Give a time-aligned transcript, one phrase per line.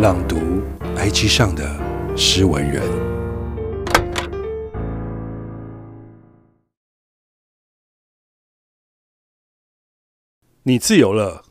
[0.00, 0.36] 朗读
[0.96, 1.78] IG 上的
[2.16, 2.82] 诗文人，
[10.62, 11.44] 你自由了。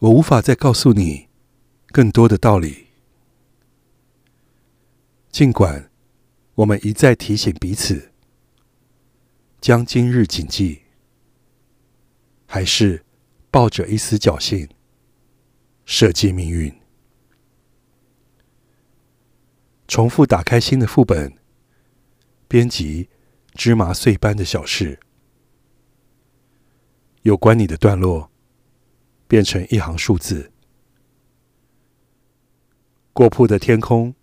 [0.00, 1.28] 我无法再告诉你
[1.92, 2.88] 更多的道理，
[5.30, 5.92] 尽管
[6.56, 8.10] 我们一再提醒彼此，
[9.60, 10.80] 将今日谨记，
[12.46, 13.04] 还是
[13.52, 14.68] 抱着一丝侥幸。
[15.84, 16.72] 设计命运，
[19.88, 21.36] 重复打开新的副本，
[22.46, 23.08] 编辑
[23.54, 25.00] 芝麻碎般的小事，
[27.22, 28.30] 有关你的段落
[29.26, 30.52] 变成一行数字。
[33.12, 34.14] 过曝的天空，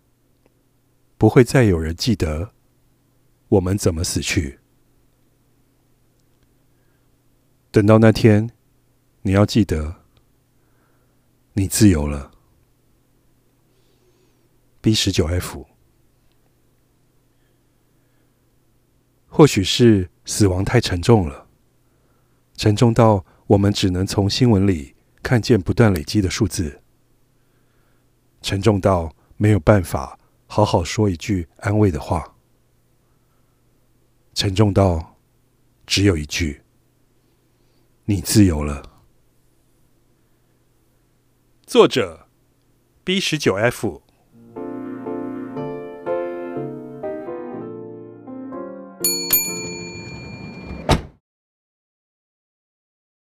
[1.18, 2.54] 不会再有人记得
[3.48, 4.58] 我们怎么死去。
[7.70, 8.50] 等到那天，
[9.22, 9.97] 你要记得。
[11.58, 12.30] 你自由了
[14.80, 15.66] ，B 十九 F。
[19.26, 21.48] 或许是死亡太沉重了，
[22.54, 26.80] 沉重到我们只能从新闻里看见不断累积的数字，
[28.40, 32.36] 沉重到没有办法好好说一句安慰的话，
[34.32, 35.16] 沉重到
[35.84, 36.62] 只有一句：
[38.04, 38.97] 你自由了。
[41.68, 42.26] 作者
[43.04, 44.02] ：B 十九 F。